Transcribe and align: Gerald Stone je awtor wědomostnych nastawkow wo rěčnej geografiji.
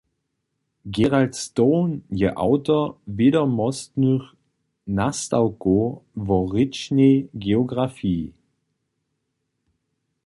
Gerald 0.89 1.35
Stone 1.35 2.01
je 2.19 2.29
awtor 2.45 2.87
wědomostnych 3.17 4.25
nastawkow 4.97 5.87
wo 6.27 6.37
rěčnej 6.53 7.13
geografiji. 7.45 8.25